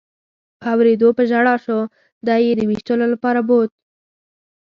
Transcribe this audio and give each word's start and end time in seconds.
په 0.59 0.65
اورېدو 0.75 1.09
په 1.17 1.23
ژړا 1.29 1.55
شو، 1.65 1.79
دی 2.27 2.39
یې 2.45 2.53
د 2.57 2.61
وېشتلو 2.69 3.05
لپاره 3.13 3.39
بوت. 3.47 3.71